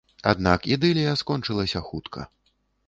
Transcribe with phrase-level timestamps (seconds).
[0.31, 2.21] Аднак ідылія скончылася хутка.